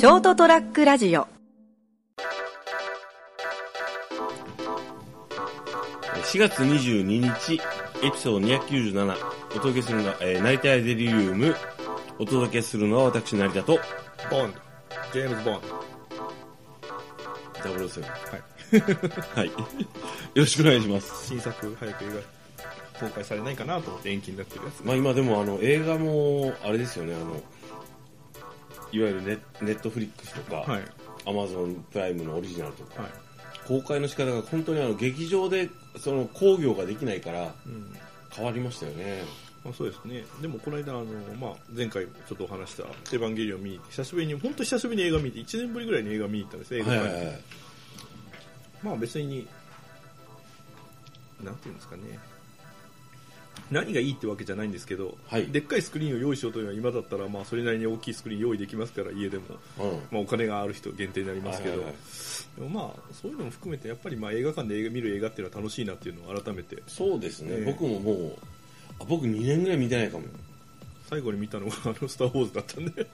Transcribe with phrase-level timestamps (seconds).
[0.00, 1.28] ショートトラックラジオ
[6.24, 7.60] 4月22日、
[8.02, 9.16] エピソード297、
[9.50, 11.54] お届けするのが、えー、成田屋デリリウム、
[12.18, 13.78] お届けするのは私、成田と、
[14.30, 14.58] ボンド。
[15.12, 15.68] ジェームズ・ボンド。
[17.68, 18.00] 007。
[18.00, 18.08] は
[18.38, 18.42] い。
[19.36, 19.48] はい。
[19.52, 19.54] よ
[20.34, 21.26] ろしくお願いします。
[21.26, 24.80] 新作早く映画公開されないかなと思って延期になってるやつ。
[24.82, 27.42] まあ今でもあの、映画も、あれですよね、あの、
[28.92, 30.82] いわゆるネネットフリックスとか、はい。
[31.26, 33.12] アマゾンプライムのオリジナルとか、はい。
[33.66, 37.94] 公開の仕方が本当にあの、劇場で、その、興行ができないから、うん。
[38.30, 39.22] 変わりましたよね。
[39.64, 40.24] まあ、そうですね。
[40.40, 41.04] でもこの間、あの、
[41.38, 42.86] まあ、前回ちょっとお話した、エ
[43.18, 47.40] ヴァンゲリオン見に行って、久しぶりに、本当久しぶりに映画見に行って、1年ぶりぐらいに映画見に行ったんですね、映画館にはいはいはい。
[48.82, 49.46] まあ別に、
[51.44, 52.18] なんていうんですかね。
[53.70, 55.46] 何がいいってわけじゃないんですけど、はい。
[55.46, 59.44] でっかいスクリーンを用意しようというのは今だったら、まあそれなりに大きいスクリーン用意できますから、家でも。
[59.78, 59.90] うん。
[60.10, 62.60] まあ、お金がある人限定になりますけど、はいはいはい。
[62.60, 66.82] でもまあそういうのも含めてやっぱりまあ映画館で映画見る映画っていうのは楽しいなっていうのを改めて。
[66.86, 67.64] そうですね、ええ。
[67.64, 68.32] 僕ももう、
[69.00, 70.24] あ僕2年ぐらい見てないかも。
[71.08, 73.06] 最後に見たのがあの「スター・ウォーズ」だったんで。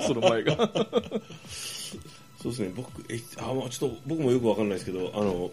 [0.06, 0.70] その前が。
[2.42, 5.50] そうですね、僕、え、あちょっと僕もよくわかんないですけど、あの、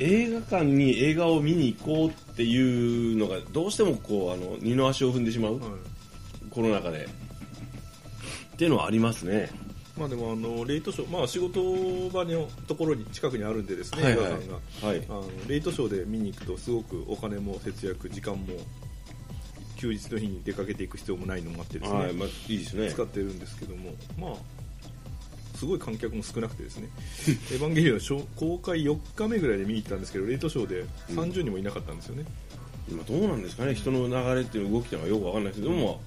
[0.00, 5.60] 映画館に映画を見に行こうっていうのが、どうしてもこう、あの、二の足を踏んでしまう、
[6.50, 7.08] コロナ禍で。
[8.54, 9.50] っていうのはありますね。
[9.96, 11.60] まあでもあのレイトショーまあ仕事
[12.10, 15.04] 場のところに近くにあるんでですね、はいはい映画館がはい。
[15.08, 18.46] あのレイトショーで見に行くとすごくお金も節約時間も
[19.76, 22.90] 休日の日に出かけていく必要もないのもあってですね、はい、まあ、いいですね。
[22.90, 24.36] 使ってるんですけども、まあ、
[25.58, 26.88] すごい観客も少なくてですね、
[27.52, 28.00] エヴァンゲリオン
[28.36, 32.24] 公開4日目ぐらいで見に行ったんですけど、レイトショーで30人もいなかったんですよね。
[32.88, 36.00] 今どうなんですかね、人の流れっていう動きっていうのはよくわかんないですけど、でも、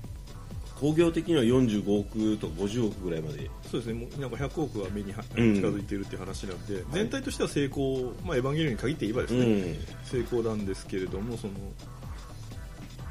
[0.80, 3.50] 工業的には45億とか50億ぐらいまで。
[3.70, 9.76] そうですね、もうなんか100億は目には近うんづいているっていう話なんで、全体としては成功、まあ、エヴァンゲリオンに限って言えばですね、うん。
[10.06, 11.54] 成功なんですけれども、その、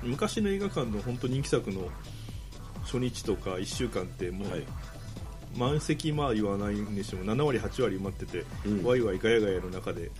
[0.02, 1.88] 昔の映画館の本当人気作の
[2.82, 4.64] 初日とか1週間ってもう、はい。
[5.56, 8.84] 満席まあ言わないにしても7割8割埋まってて、うん。
[8.84, 10.10] ワイワイガヤガヤの中で。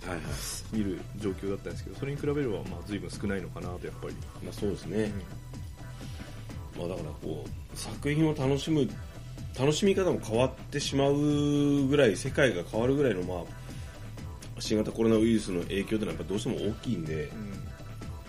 [0.73, 5.11] 見る状況だったんですけどそれに比べればまあ随分少ないのかなとやっぱり、まあそうですね。
[6.77, 8.87] まあだからこう、作品を楽しむ、
[9.57, 11.15] 楽しみ方も変わってしまう
[11.87, 17.25] ぐらい、世界が変わるぐらいの、まあ、新型コロナウイルスの影響というのはやっぱどうしても大きいんで、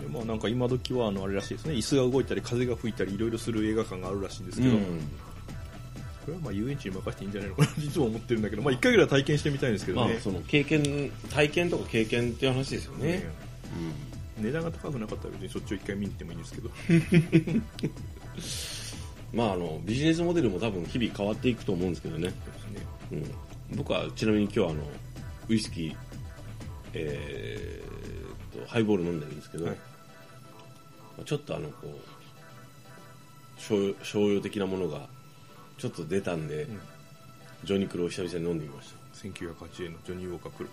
[0.00, 1.74] でまあなんか今時はあのあれらしいですね。
[1.74, 4.76] 椅子が動いたり風が吹いたりいろいろする映画館があるらしいんですけど、
[6.24, 7.68] これはまあ遊園地に任せていいんじゃないのかな。
[7.70, 8.62] っていつも思ってるんだけど。
[8.62, 13.28] まあ一回ぐらい体験してみたいんですけどね、まあその経験、体験とか経験っていう話ですよね。
[14.38, 16.70] 値段が高くなかったら別にそっちを一回見に行ってもいいんですけど。
[19.34, 22.32] まああの、ビジネスモデルも多分日々変わっていくと思うんですけどね。
[22.44, 22.86] そうですね。
[23.70, 24.82] うん、僕はちなみに今日はあの
[25.48, 25.96] ウイスキー、
[26.94, 29.76] えーっとハイボール飲んでるんですけど、はい。
[31.24, 35.08] ちょっとあのこう商商用的なものが
[35.82, 36.78] ちょっと出たんで、ん。
[37.64, 40.70] ジョニークロを久々に飲んでみまし1980円のジョニー・ウォーカー来る。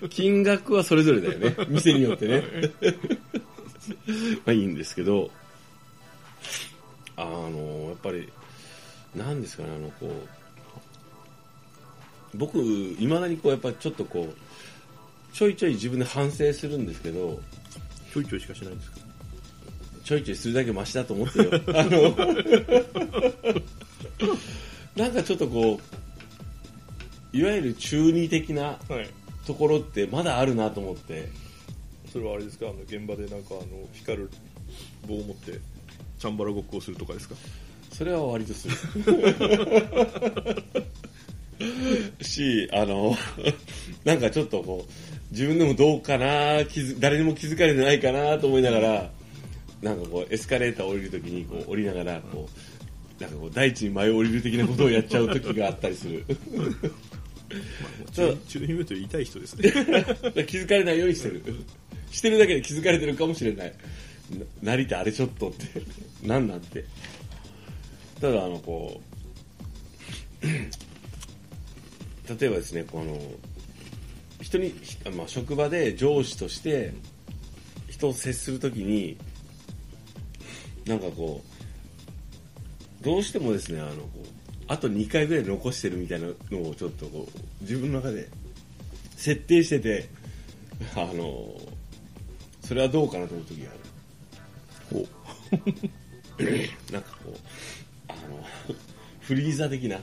[0.00, 1.56] た 金額はそれぞれだよね。
[1.70, 2.44] 店によってね。
[4.44, 5.30] まあいいんですけど
[7.16, 8.28] あのやっぱり
[9.16, 10.06] なんですかねあのこ
[12.34, 14.36] う僕いまだにこうやっぱちょっとこう
[15.36, 17.40] ちょいちょい自分で反省するんですけど
[18.12, 19.00] ちょいちょいしかしないんですか？
[20.04, 21.50] ちょいちょいするだけマシだと思ってよ。
[21.74, 22.16] あの
[24.96, 25.80] なんかちょっとこ
[27.32, 29.08] ういわゆる中二的なはい。
[29.46, 31.28] ところってまだあるなと思って。
[32.12, 32.66] それはあれですか？
[32.66, 33.62] あの現場でなんかあの
[33.94, 34.30] 光る
[35.08, 35.52] 棒を持って
[36.18, 37.34] チャンバラごっこをするとかですか？
[37.92, 38.74] それは割とする。
[42.22, 43.16] しあの
[44.04, 44.92] なんかちょっとこう
[45.32, 49.10] 自分でもどうかな気づ誰にも気づかれてないかなと思いながら
[49.82, 52.48] なんかこうエスカレーター降りるときにこう降りながらこ
[53.18, 56.24] うなんかこう大地に舞い降りる的なことをやっちゃう時があったりする。
[58.12, 59.62] 中中二病と痛い人ですね。
[60.46, 61.42] 気づかれないようにしてる。
[62.10, 63.74] してるだけで気づかれてるかもしれない。
[64.62, 65.66] な成田あれちょっとって。
[66.26, 66.84] なんなんて。
[68.20, 69.00] ただあのこ
[70.42, 70.46] う
[72.40, 73.18] 例えばですねこの
[74.42, 74.74] 人に、
[75.16, 76.92] まあ、職場で上司として
[77.88, 79.16] 人を接するときに
[80.90, 81.40] なんかこ
[83.00, 84.26] うどうしてもですねあのこう
[84.66, 88.28] あと2回ぐらい残してるみたいなのをちょっとこう自分の中で
[89.16, 90.08] 設定してて
[90.96, 91.54] あの
[92.60, 93.80] それはどうかなと思う時がある。
[94.92, 95.06] ほう。
[96.92, 97.36] なんかこう
[98.08, 98.44] あの
[99.20, 100.00] フリーザ的な。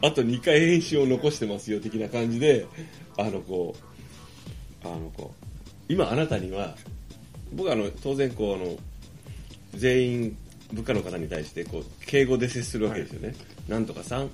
[0.00, 2.66] あと2回編集を残してますよ的な感じで
[3.18, 3.76] あのこ
[4.84, 5.47] うあのこう
[5.88, 6.74] 今あなたには
[7.52, 8.76] 僕はあの当然こうあの
[9.74, 10.36] 全員
[10.72, 13.34] 部下の方に対してこう敬語で接するわけですよね、
[13.68, 14.30] なんとかさん、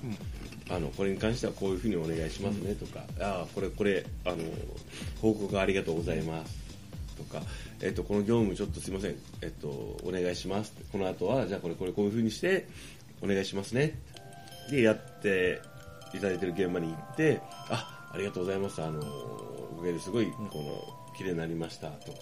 [0.69, 4.37] あのこれに関してはこういうふうにお願いしますねとか、ああこれこれあの
[5.21, 6.65] 報告ありがとうございます
[7.17, 7.41] とか、
[7.81, 9.67] えっと、この業務ちょっとすいません、えっと、
[10.03, 12.67] お願いしますこの後はじゃあこれこれこういうふうにして
[13.21, 13.97] お願いしますね
[14.69, 15.61] でやって
[16.13, 22.19] いただいてる現場に行ってあありがとうございますあのおかげですごいこの綺麗になりましたとか。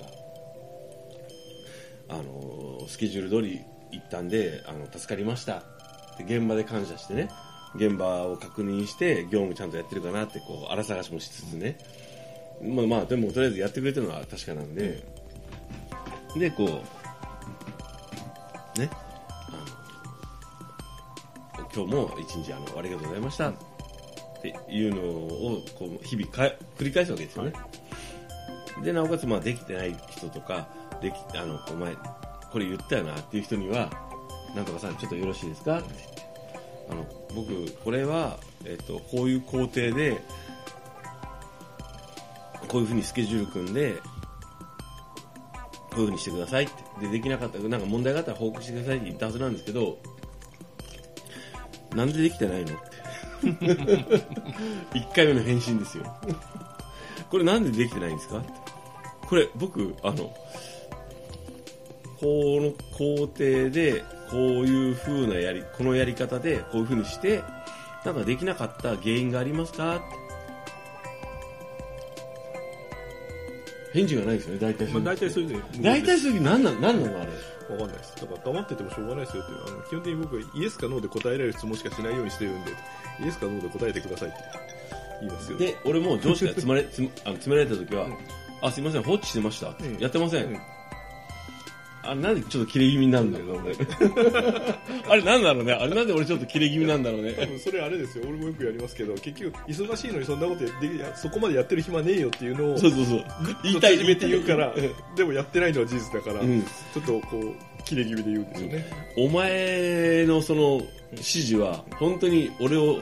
[2.10, 3.62] あのスケジュール通り
[3.92, 5.58] 行ったんであの助かりました。
[5.58, 5.64] っ
[6.18, 7.30] て現場で感謝してね。
[7.76, 11.78] 現場を確認して業務ちゃんとやってるかなってこう荒探しもしつつね。
[12.62, 15.04] まあまあでもとりあえずやってくれてるのは確かなんで。
[16.38, 16.66] でこ
[18.76, 18.90] うね。
[21.56, 23.50] あの今日も一日あのありがとうございました。
[23.50, 23.56] っ
[24.42, 26.44] ていうのをこう日々か
[26.78, 27.54] 繰り返すわけですよね、
[28.82, 30.68] でなおかつまあできてない人とか
[31.02, 31.96] できあのお前
[32.52, 33.90] これ言ったよなっていう人には
[34.56, 36.14] なんとかさんちょっとよろしいですかって言って。
[36.90, 40.22] あの僕これは、えっと、こういう工程で
[42.68, 43.96] こういうふうにスケジュール組んで
[45.92, 46.84] こういうふうにしてくださいって。
[47.02, 49.98] でできなかったなんか問題があったら報告してくださいって言ったはずなんですけど
[51.96, 52.94] なんでできてないのって。
[54.94, 56.06] 1回目の返信ですよ。
[57.30, 58.52] これなんでできてないんですかって。
[59.34, 60.32] これ僕あの
[62.20, 67.42] この工程でこういう風なやりこのやり方でこういう風にして
[68.06, 70.04] なんかできなかった原因がありますか？
[73.94, 77.32] 返事がないですよね大体まあ、大体それで大体そういう時何なの何なのあれ？
[77.74, 78.16] わかんないです。
[78.18, 82.72] だから黙っててもしょうがないですよって、あの基本的に僕はイエスかノーで答えられる質問しかしないようにしてるんで、
[83.24, 84.38] イエスかノーで答えてくださいって
[85.22, 85.58] 言いますよ。
[85.58, 88.06] で俺も上司が詰まれつあの詰められた時は、
[88.64, 89.98] あすいません放置してました、うん。
[90.00, 90.60] やってません、うん。
[92.06, 93.76] あれなんでちょっと切れ気味になるんだろうね
[95.08, 95.74] あれなんだろうね。
[95.74, 103.26] あれなんで俺ちょっと切れ気味なんだろう多ね 分それあれですよ、俺もよくやりますけど、結局、忙しいのにそんなことやでそこまでやってる暇ねえよっていうのを、そうそうそう。
[103.64, 106.62] 言いたいめて言うからうん、 でもやってないのは事実だから、うん。
[106.62, 108.86] ちょっとこう、切れ気味で言うんですよね。
[109.18, 110.82] お前のその
[111.12, 113.02] 指示は本当に俺を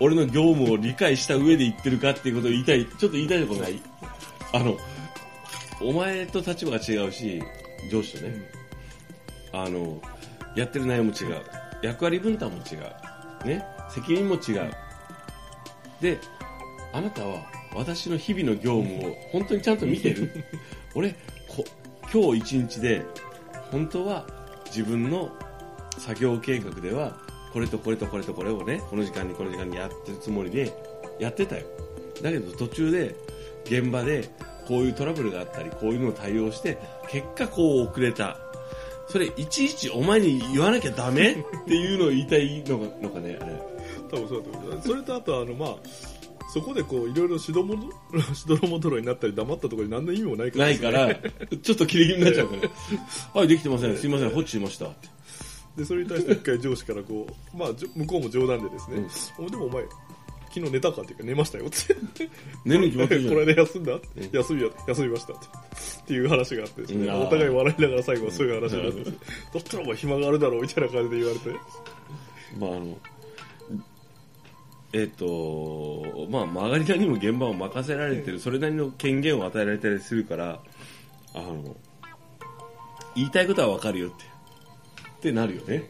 [0.00, 2.84] 俺の業務を理解した上で言ってるかっていうことを言いたい。
[2.84, 3.80] ちょっと言いたいとこない？
[4.52, 4.76] あの
[5.84, 7.42] お前と立場が違うし
[7.90, 8.48] 上司とね、
[9.52, 10.00] あの
[10.56, 11.42] やってる内容も違う。
[11.82, 13.46] 役割分担も違う。
[13.46, 13.64] ね。
[13.90, 14.70] 責任も違う。
[16.00, 16.18] で
[16.92, 17.42] あなたは
[17.74, 20.30] 私の日々の業務を本当にちゃんと見てる。
[20.94, 21.10] 俺
[21.48, 21.64] こ
[22.12, 23.02] 今日一日で
[23.70, 24.26] 本当は
[24.66, 25.30] 自分の
[25.98, 27.18] 作業計画では
[27.52, 30.72] これとこれとこれとこれをねこの時間にこの時間にやってるつもりで
[31.18, 31.64] やってたよ。
[32.22, 33.14] だけど途中で
[33.64, 34.28] 現場で
[34.72, 36.78] こういうトラブルがあったりこういうのを対応して
[37.10, 38.38] 結果こう遅れた。
[39.06, 41.32] それいちいちお前に言わなきゃダメ？
[41.36, 41.36] っ
[41.66, 43.52] ていうのを言いたいのがのかねあれ。
[44.10, 44.80] 多分そうだと思う。
[44.82, 45.76] それとあと、あの、まあ、
[46.54, 50.66] そこでこう、いろいろしどもど、 しどろもどろになったり黙ったところに何の意味もないから。
[50.68, 51.14] ね、ないから
[51.58, 53.40] ちょっと切れ気味になっちゃうから。
[53.40, 53.96] はいできてません。
[53.98, 54.30] すいません。
[54.30, 55.08] 放置しましたって。
[55.76, 59.06] で、それに対して一回上司からこう、まあ、向こうも冗談でですね、
[59.38, 59.84] おでもお前、
[60.52, 62.28] 昨日寝たかっていうか寝ましたよって。
[62.66, 63.34] 寝るに決まってるじゃん。
[63.34, 64.00] これで休んだ、ん。
[64.32, 65.46] 休みや、休みましたって。
[65.46, 68.98] っていう話があってですね、うんお互い笑いながら最後はそういう話になって。
[68.98, 69.16] ですね、
[69.54, 71.50] だったらお前暇があるだろうみたいな感じで言われて、
[72.58, 72.98] まああの
[74.92, 78.38] えっ、とまあ曲がりなりにも現場を任せられてる。
[78.38, 80.60] それなりの権限を与えられたりするから
[81.34, 81.76] あの
[83.14, 84.24] 言いたいことはわかるよって。
[84.24, 85.88] ってなるよね。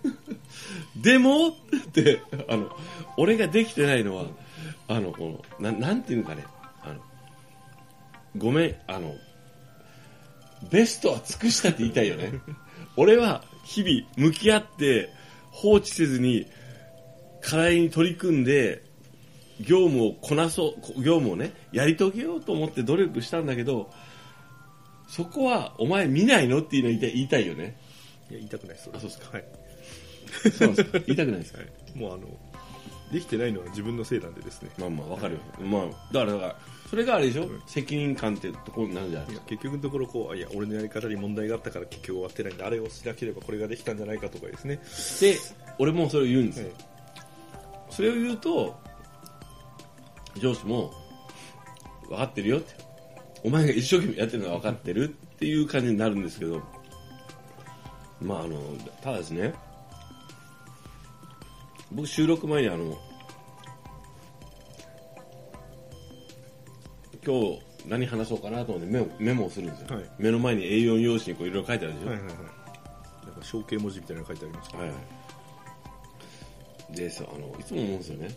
[0.95, 1.53] でもっ
[1.93, 2.77] てあの
[3.17, 4.27] 俺ができてないのは
[4.89, 6.45] あのこのななんていうのかね
[6.83, 7.01] あの
[8.37, 9.15] ごめんあの
[10.71, 12.33] ベストは尽くしたって言いたいよね
[12.97, 15.11] 俺は日々向き合って
[15.51, 16.47] 放置せずに
[17.41, 18.83] 課題に取り組んで
[19.61, 23.93] 業務をこなそう業務をねやり遂げようと思って努力したんだけど
[25.09, 27.77] そこはお前見ないのっていうのを言いたいよね
[28.31, 28.91] いや、言いたくないです。
[28.95, 29.45] あそうですかはい。
[30.59, 31.99] そうですか言いたくないですか、はい。
[31.99, 32.27] もうあの、
[33.13, 34.71] できてないのは自分のせいなんでですね。
[34.79, 35.41] まあまあわかるよ。
[35.61, 36.57] まあだからだから
[36.89, 37.63] それがあれでしょ、うん。
[37.67, 39.45] 責任感ってところになるじゃないいですか。
[39.45, 44.81] や結局のところこう、いや、俺のやり方に問題があったから結局終わってないんで、あれをしなければこれができたんじゃないかとかですね。
[45.21, 45.39] で
[45.79, 46.75] 俺もそれを言うんですよ、はい
[47.93, 48.75] それを言うと
[50.39, 50.95] 上司も
[52.09, 52.75] 分かってるよって。
[53.45, 56.63] お前が一生懸命やってるのは分かってるっていう感じになるんですけど。
[58.21, 58.59] まああの
[59.03, 59.53] ただですね
[61.95, 62.99] 僕収録前にあの
[67.25, 70.11] 今日何話そうかなと思ってメモメモをするんですよ、はい。
[70.19, 72.37] 目の前に A4 用紙にこういろいろ書いてあるでしょ、はいはいはい。
[72.37, 74.95] なんか象形文字みたいなの書いてありますはいは
[76.93, 76.97] い。
[76.97, 78.35] でさあのいつも思うんですよね。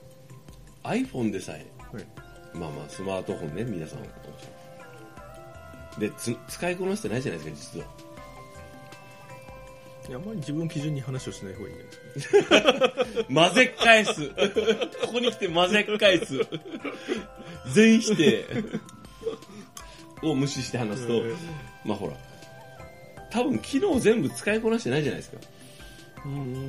[0.83, 2.05] iPhone でさえはい。
[2.53, 3.99] まあまあスマートフォンね皆さん。
[5.99, 8.04] でつ使いこなしてないじゃないですか実は
[10.07, 12.93] いやあんまり自分を基準に話をしない方がいいんじゃない？
[13.05, 14.27] ですか混ぜ返す。
[14.29, 14.33] こ
[15.13, 16.39] こに来て混ぜ返す。
[17.73, 18.45] 全否定。
[20.23, 21.21] を無視して話すと、
[21.83, 22.13] まあほら
[23.31, 25.37] 多分機能全部使いこなしてないじゃないですか。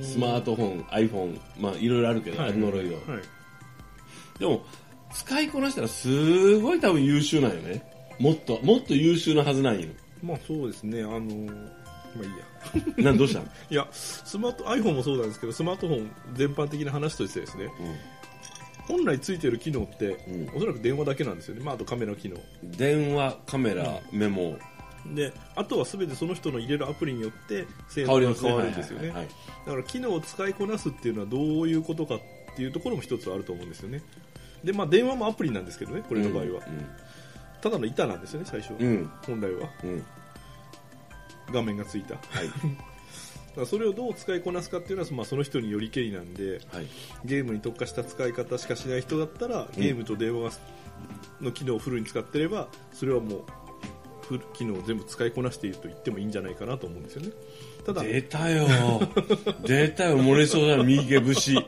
[0.03, 2.51] スマートフォン iPhone まあいろいろあるけど、はい。
[2.51, 2.97] アンドロイド。
[3.11, 3.23] はい。
[4.39, 4.65] でも
[5.15, 7.83] 使いこなしたらすごい多分優秀なんよね。
[8.19, 9.89] もっともっと優秀なはずなんよ。
[10.23, 11.03] まあそうですね。
[11.03, 11.69] あのー
[12.17, 13.05] まあいいや。
[13.05, 17.71] なんどうしたの、 いやスマート iPhone もそうなんですけどスマートフォン全般的な話としてですね。
[18.89, 20.57] 本来ついてる機能って、うん。
[20.57, 22.37] おそらく電話だけなんですよね、まあ、あとカメラ機能。
[22.63, 24.57] 電話カメラ、メモ。
[25.15, 29.09] であとは全てその人の入れるアプリによって性能が変わるんですよね。
[29.09, 32.21] だから機能を使いこなすっていうのはどういうことかっ
[32.57, 34.03] ていうところも一つあると思うんですよね。
[34.65, 36.63] でまあ電話もアプリなんですけどねこれの場合は、
[37.61, 39.11] ただの板なんですよね最初、うんうん。
[39.27, 39.69] 本来は。
[39.85, 40.05] うん、うん
[41.53, 42.15] 画面がついた。
[42.15, 42.23] はい。
[43.57, 46.87] らそれをどう使いこなすかっていうのは、まあ、その人によりけりなんではい。
[47.25, 50.57] ゲームに特化した使い方しかしない人だったらゲームと電話が
[51.41, 53.45] の機能をフルに使ってればそれはもう
[54.27, 57.31] フル機能を全部使いこなしていると言ってもいいんじゃないかなと思うんですよね。
[57.85, 58.67] ただ出たよ。
[59.65, 60.19] 出たよ。
[60.19, 61.55] 漏れそうな右毛節。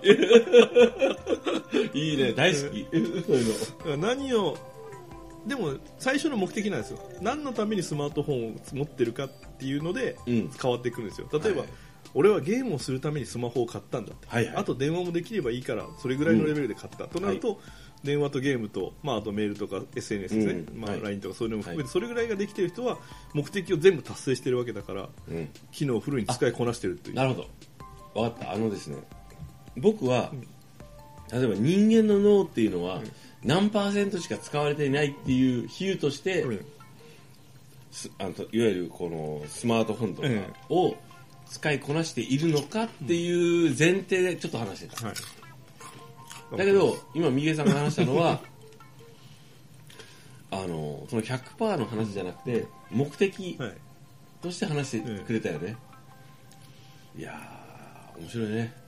[1.95, 2.33] いいね。
[2.33, 2.87] 大好き。
[2.91, 2.97] そ
[3.33, 3.97] ういうの。
[3.97, 4.59] 何を
[5.47, 6.99] でも最初の目的なんですよ。
[7.21, 10.51] 何のためにスマートフォンを持ってるかっていうのでうん。
[10.61, 11.29] 変わってくるんですよ。
[11.33, 11.69] 例えば、はい。
[12.15, 14.57] 俺はゲームをするためにスマホを買ったんだって、はいはい。
[14.57, 17.61] あと電話もできればいいからそれぐらいのレベルで買った、となると、
[18.03, 21.05] 電話とゲームと、まあ、あとメールとか SNS ですね、まあうんはい。
[21.11, 21.93] LINE とかそういうのも含めて、はい。
[21.93, 22.99] それぐらいができてる人は
[23.35, 25.49] 目的を全部達成してるわけだからうん。
[25.73, 27.17] 機能をフルに使いこなしてるという。
[27.17, 27.49] なるほど。
[28.15, 28.53] 分かった。
[28.53, 28.97] あのですね
[29.77, 30.33] 僕は、
[31.33, 33.03] 例えば人間の脳っていうのは、
[33.45, 36.65] 何パーセントしか使われていないっていう比喩として、うん。
[37.91, 40.95] すあのいわゆるこのスマートフォンとかえを
[41.47, 45.17] 使いこなしているのかっていう前提でちょっと話してた、はい。
[46.59, 48.41] だけど今三重さんが話したのは
[50.51, 53.73] あのその100%の話じゃなくて目的はい。
[54.41, 55.77] として話してくれたよね、
[57.17, 58.73] いやー面白いね。
[58.73, 58.88] 頭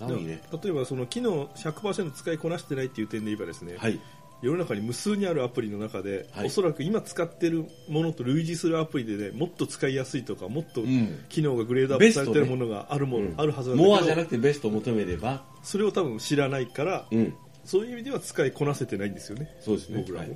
[0.00, 0.42] いいね。
[0.62, 4.00] 例えばその機能100%使いこなしてないっていう点で言えばですね、はい。
[4.42, 6.46] 世の中に無数にあるアプリの中で、はい。
[6.46, 11.24] おそらく今使ってるものと類似するアプリでねもっと使いやすいとかもっとん。
[11.28, 13.34] 機能がグレードアップされてるものがあるもの、うん。
[13.38, 15.44] あるはずなんだけどモアじゃなくてベストを求めれば。
[15.62, 17.34] それを多分知らないから、うん。
[17.64, 20.04] そういう意味では使いこなせてないんですよねそうですね。
[20.06, 20.28] 僕らも、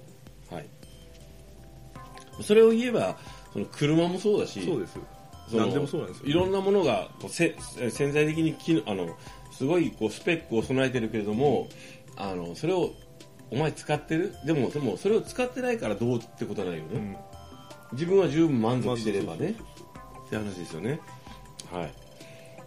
[0.50, 0.66] はい、はい。
[2.42, 3.16] それを言えば
[3.52, 4.98] その車もそうだしそうです。
[5.52, 7.56] 何でもそうなんですよいろんなものがこうせ
[7.90, 9.16] 潜在的に機能あの
[9.60, 11.68] すごいこうスペックを備えてるけれども
[12.16, 12.94] あのそれを
[13.50, 14.34] お前使ってる？
[14.46, 17.16] でもでもそれを使ってないからどうってことないよね、うん。
[17.92, 19.54] 自分は十分満足してればね。
[20.14, 20.98] まって話ですよね。
[21.70, 21.82] は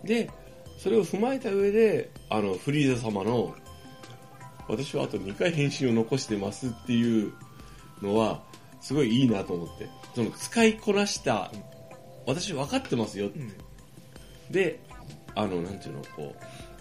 [0.03, 0.07] い。
[0.07, 0.29] で
[0.77, 3.55] それを踏まえた上であのフリーザ様の
[4.67, 7.33] 私はあと2回返信を残してますっていう
[8.03, 8.43] のは
[8.81, 9.89] すごいいいなと思って。
[10.13, 11.51] その使いこなした
[12.27, 13.51] 私分かってますよ、ん。
[14.51, 14.79] で
[15.33, 16.72] あのなんていうのこう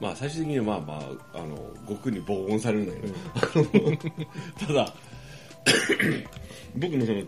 [0.00, 0.94] まあ最終的にはまあま
[1.34, 3.96] ああの悟空に防音されるんだけど、
[4.66, 4.94] ただ
[6.76, 7.22] 僕のその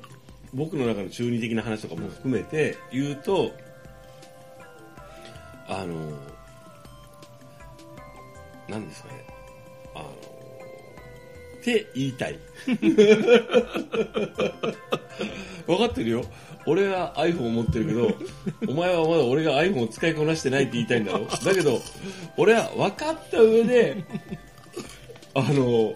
[0.55, 3.53] 僕の中の中二的な話とかも含めて言うと
[5.69, 6.11] あの
[8.69, 9.27] なんですかね。
[9.95, 10.09] あの
[11.61, 12.39] って言いたい。
[15.67, 16.25] 分かってるよ
[16.67, 18.11] 俺は iPhone を持ってるけど
[18.73, 21.27] お前はまだ俺が iPhone を使いこなしてないって言いたいんだろ？
[21.27, 21.81] だけど
[22.37, 24.05] 俺は分かった上で
[25.35, 25.95] あの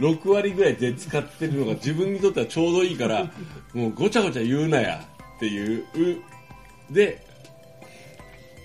[0.00, 3.30] 6割ぐらいで使ってるのが自分にとってはちょうどいいから
[3.72, 5.84] もうごちゃごちゃ言うなやっていう
[6.90, 7.24] で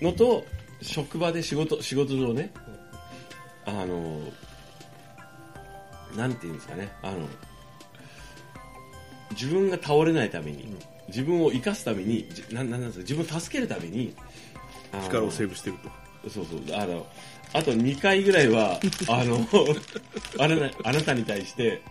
[0.02, 0.44] のと
[0.82, 2.50] 職場で仕事仕事上ね
[3.66, 4.20] あの
[6.16, 7.28] なんていうんですかねあの
[9.32, 10.76] 自分が倒れないために、
[11.10, 14.14] 自分を生かすためにじななんなんですか自分を助けるために
[15.04, 15.76] 力をセーブしてる
[16.22, 16.30] と。
[16.30, 16.76] そうそう。
[16.76, 17.06] あの
[17.52, 19.46] あと2回ぐらいは あの
[20.38, 21.82] あなたあなたに対して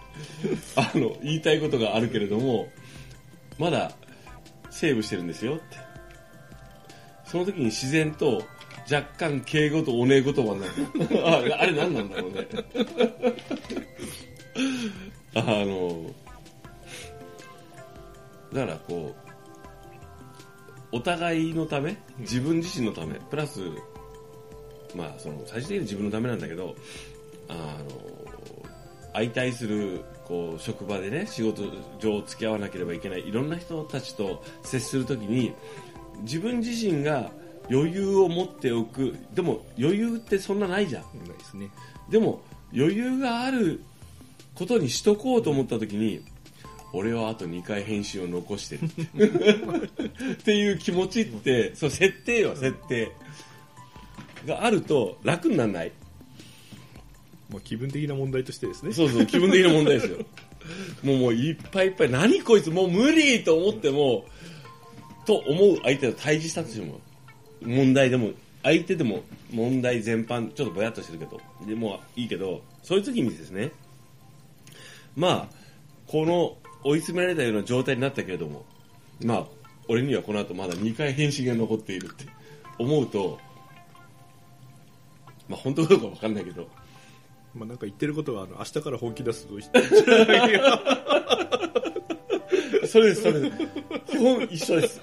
[0.76, 2.70] あの言いたいことがあるけれども
[3.58, 3.92] まだ
[4.70, 5.90] セーブしてるんですよって。
[7.26, 8.44] その時に自然と
[8.92, 11.28] 若干敬語とおね言葉になる。
[11.28, 12.48] ああれ何なんだろうね。
[15.36, 16.12] あの
[18.54, 19.30] だからこう
[20.92, 23.62] お互いのため自分自身のためプラス
[24.96, 26.76] まあその最終的に自分のためなんだけど
[27.48, 27.90] あの
[29.14, 31.64] 相対するこう職場でね仕事
[32.00, 35.54] 上付き合わなければいけないいろんな人たちと接するときに
[36.22, 37.32] 自分自身が
[37.72, 39.16] 余裕を持っておく。
[39.34, 41.04] でも余裕ってそんなないじゃん。
[41.28, 41.70] ないですね。
[42.10, 42.42] でも
[42.76, 43.84] 余裕がある
[44.56, 46.24] ことにしとこうと思った時に
[46.92, 48.82] 俺はあと2回返信を残してる。
[50.34, 53.12] っていう気持ちってそう設定よ設定
[54.46, 55.92] があると楽にならない。
[57.50, 58.94] まあ、気分的な問題としてですね。
[58.94, 60.18] そうそう気分的な問題ですよ。
[61.04, 64.26] もうもういっぱいいっぱい何こいつもう無理と思っても
[65.26, 67.00] と思う相手と対峙したとしても
[67.62, 68.32] 問題でも
[68.62, 71.40] 相手でも問題全般ちょっとぼやっとしてるけど。
[71.68, 73.72] でもいいけどそういう時にですね
[75.16, 75.56] まあ
[76.08, 78.66] この追い詰められたような状態になったけれども
[79.24, 79.46] まあ
[79.88, 82.26] 俺にはこの後まだ2回返信が残っているって
[82.78, 83.40] 思うと
[85.48, 86.68] まあ本当かどうかわかんないけど
[87.56, 89.56] まあ、なんか言ってることはあの明日から本気出すと
[92.88, 93.58] それです、それです。
[94.10, 95.02] 基本一緒です。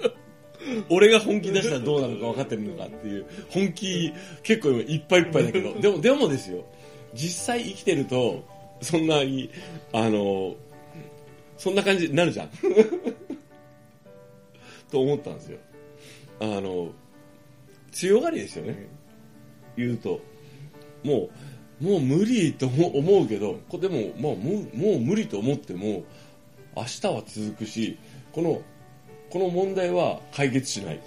[0.88, 6.64] 俺が本気出したらどうなるか分かってるのかっていう、本気結構いっぱいいっぱいだけど、でも、でもですよ、
[7.14, 8.44] 実際生きてると、
[8.80, 9.50] そんなに、
[9.92, 10.56] あの、
[11.56, 12.50] そんな感じになるじゃん。
[14.90, 15.58] と思ったんですよ。
[16.40, 16.92] あの、
[17.92, 18.86] 強がりですよね。
[19.76, 20.20] 言うと。
[21.02, 21.30] も
[21.80, 26.04] う、もう無理と思うけど、でも、まあ、もう、もう無理と思っても、
[26.76, 27.98] 明日は続くし、
[28.32, 28.62] この、
[29.30, 31.00] この問題は解決しない。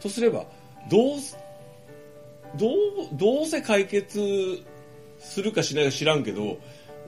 [0.00, 0.46] とすれば、
[0.90, 1.16] どう、
[2.56, 2.72] どう、
[3.12, 4.18] どうせ解決
[5.18, 6.58] するかしないか知らんけど、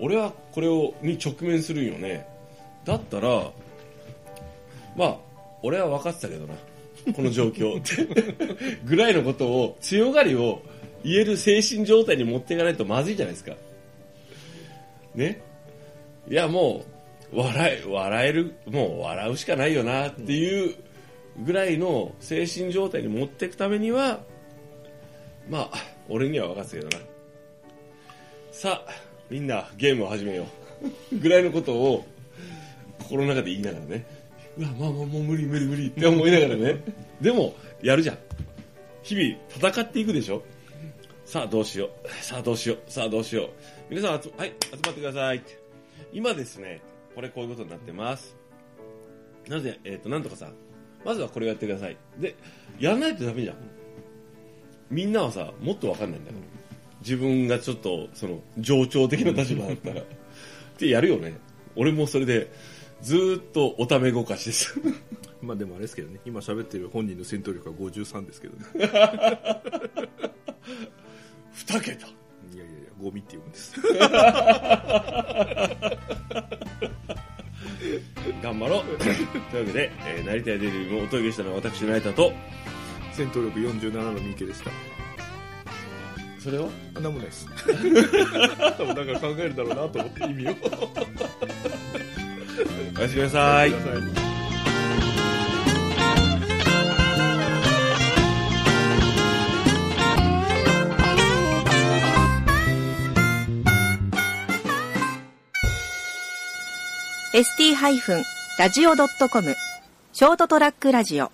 [0.01, 2.27] 俺はこれを、に直面するよね。
[2.85, 3.51] だったら、
[4.97, 5.17] まあ、
[5.63, 6.55] 俺は分かってたけどな。
[7.15, 8.07] この状況って。
[8.85, 10.63] ぐらいのことを、強がりを
[11.05, 13.57] 言える精神状態に持っていかないとまずいじゃないですか。
[15.15, 15.43] ね。
[16.29, 16.85] いや、も
[17.33, 20.75] う、笑え、笑える、もう笑うしかないよなっていう
[21.45, 24.21] ぐらいの精神状態に持っていくためには、
[25.49, 27.05] まあ、俺には分かってたけどな。
[28.53, 28.93] さあ、
[29.31, 30.47] みんなゲームを始めよ
[31.13, 31.17] う。
[31.19, 32.05] ぐらいのことを
[33.03, 34.07] 心の中で言いながらね。
[34.59, 36.83] うわ、まあまあもう無理無理無理って思いながらね。
[37.21, 38.19] でも、やるじゃん。
[39.03, 40.43] 日々戦っていくでしょ
[41.25, 42.09] さあどうしよう。
[42.23, 42.91] さあどうしよう。
[42.91, 43.49] さあどうしよう。
[43.89, 45.43] 皆さん、はい、集まってください。
[46.13, 46.81] 今ですね、
[47.15, 48.37] これこういうことになってます。
[49.49, 50.51] なぜ、えっ、と、なんとかさ、
[51.05, 51.97] まずはこれをやってください。
[52.19, 52.35] で、
[52.79, 53.57] やらないとダメじゃん。
[54.91, 56.45] みんなはさ、もっとわかんないんだから。
[57.01, 60.03] 自分がちょっと、その、上長的な立場だったら。
[60.03, 60.05] っ
[60.77, 61.35] てやるよね。
[61.77, 62.53] 俺もそれで、
[63.03, 64.81] ずーっとおためごかしです。
[65.43, 66.21] まあでもあれですけどね。
[66.25, 68.65] 今喋ってる本人の戦闘力は53ですけどね。
[71.53, 72.07] 二桁。
[72.07, 72.11] い
[72.57, 73.75] やいやいやゴミって言うんです。
[78.41, 78.85] 頑張ろう。
[78.99, 82.33] というわけで、えー、成田デビューもお届けしたのは私、成田と、
[83.13, 84.71] 戦闘力47の三池でした。
[86.39, 86.71] それを？
[86.95, 87.47] あなんもないです。
[88.79, 90.55] 多分なんか考えるだろうなと思って意味を
[92.99, 93.73] おやすみなさい。
[93.73, 94.23] ください
[107.33, 109.57] ST-radio.com
[110.13, 111.33] ショートトラックラジオ